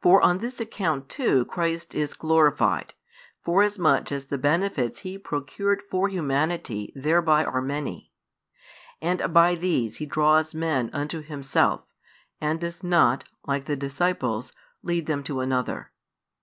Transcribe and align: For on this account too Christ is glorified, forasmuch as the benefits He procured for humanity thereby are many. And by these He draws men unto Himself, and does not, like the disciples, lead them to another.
For 0.00 0.22
on 0.22 0.38
this 0.38 0.58
account 0.58 1.10
too 1.10 1.44
Christ 1.44 1.94
is 1.94 2.14
glorified, 2.14 2.94
forasmuch 3.44 4.10
as 4.10 4.24
the 4.24 4.38
benefits 4.38 5.00
He 5.00 5.18
procured 5.18 5.82
for 5.90 6.08
humanity 6.08 6.90
thereby 6.96 7.44
are 7.44 7.60
many. 7.60 8.10
And 9.02 9.34
by 9.34 9.56
these 9.56 9.98
He 9.98 10.06
draws 10.06 10.54
men 10.54 10.88
unto 10.94 11.20
Himself, 11.20 11.82
and 12.40 12.58
does 12.58 12.82
not, 12.82 13.24
like 13.46 13.66
the 13.66 13.76
disciples, 13.76 14.54
lead 14.82 15.04
them 15.04 15.22
to 15.24 15.40
another. 15.40 15.92